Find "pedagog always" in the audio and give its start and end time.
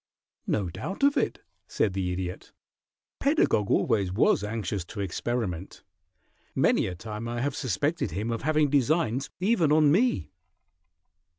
3.19-4.11